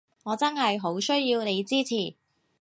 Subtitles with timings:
[0.23, 2.15] 我真係好需要你支持